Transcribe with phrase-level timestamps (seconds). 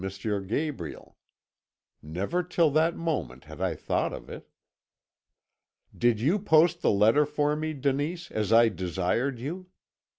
[0.47, 1.15] Gabriel.
[2.01, 4.49] Never till that moment had I thought of it.
[5.95, 9.67] "'Did you post the letter for me, Denise, as I desired you?